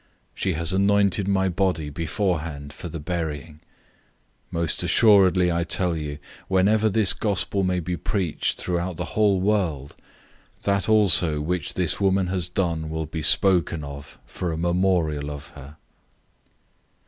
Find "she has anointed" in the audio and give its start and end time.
0.33-1.27